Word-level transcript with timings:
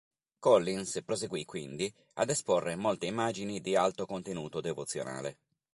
Collins 0.39 1.03
proseguì 1.05 1.45
quindi 1.45 1.93
ad 2.13 2.31
esporre 2.31 2.75
molte 2.75 3.05
immagini 3.05 3.61
di 3.61 3.75
alto 3.75 4.07
contenuto 4.07 4.59
devozionale. 4.59 5.37